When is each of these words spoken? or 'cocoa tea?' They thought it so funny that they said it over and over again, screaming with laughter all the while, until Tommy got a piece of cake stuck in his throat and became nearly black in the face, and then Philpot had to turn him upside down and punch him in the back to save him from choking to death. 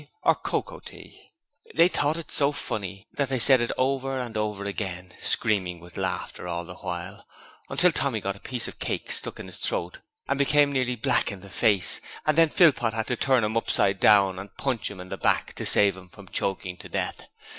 or 0.23 0.33
'cocoa 0.33 0.79
tea?' 0.79 1.29
They 1.75 1.87
thought 1.87 2.17
it 2.17 2.31
so 2.31 2.51
funny 2.51 3.07
that 3.13 3.29
they 3.29 3.37
said 3.37 3.61
it 3.61 3.71
over 3.77 4.19
and 4.19 4.35
over 4.35 4.65
again, 4.65 5.13
screaming 5.19 5.79
with 5.79 5.95
laughter 5.95 6.47
all 6.47 6.65
the 6.65 6.77
while, 6.77 7.27
until 7.69 7.91
Tommy 7.91 8.19
got 8.19 8.35
a 8.35 8.39
piece 8.39 8.67
of 8.67 8.79
cake 8.79 9.11
stuck 9.11 9.39
in 9.39 9.45
his 9.45 9.59
throat 9.59 9.99
and 10.27 10.39
became 10.39 10.71
nearly 10.71 10.95
black 10.95 11.31
in 11.31 11.41
the 11.41 11.51
face, 11.51 12.01
and 12.25 12.35
then 12.35 12.49
Philpot 12.49 12.95
had 12.95 13.05
to 13.05 13.15
turn 13.15 13.43
him 13.43 13.55
upside 13.55 13.99
down 13.99 14.39
and 14.39 14.57
punch 14.57 14.89
him 14.89 14.99
in 14.99 15.09
the 15.09 15.17
back 15.17 15.53
to 15.53 15.67
save 15.67 15.95
him 15.95 16.09
from 16.09 16.27
choking 16.27 16.77
to 16.77 16.89
death. 16.89 17.27